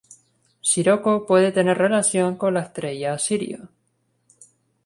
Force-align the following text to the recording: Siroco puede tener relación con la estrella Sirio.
Siroco 0.61 1.27
puede 1.27 1.51
tener 1.51 1.77
relación 1.77 2.35
con 2.35 2.55
la 2.55 2.61
estrella 2.63 3.19
Sirio. 3.19 3.69